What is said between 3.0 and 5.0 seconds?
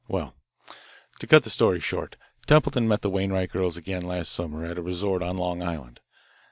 the Wainwright girls again last summer at a